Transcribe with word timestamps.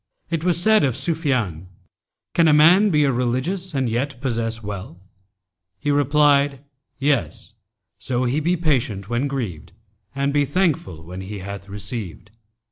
[FN#284] 0.01 0.33
It 0.37 0.43
was 0.43 0.59
said 0.59 0.83
of 0.83 0.97
Sufyan,[FN#285] 0.97 1.67
'Can 2.33 2.47
a 2.47 2.53
man 2.53 2.89
be 2.89 3.03
a 3.03 3.11
religious 3.11 3.75
and 3.75 3.87
yet 3.87 4.19
possess 4.19 4.63
wealth?' 4.63 4.97
He 5.77 5.91
replied, 5.91 6.61
'Yes, 6.97 7.53
so 7.99 8.23
he 8.23 8.39
be 8.39 8.57
patient 8.57 9.09
when 9.11 9.27
grieved 9.27 9.73
and 10.15 10.33
be 10.33 10.43
thankful 10.43 11.03
when 11.03 11.21
he 11.21 11.37
hath 11.37 11.69
received.' 11.69 12.31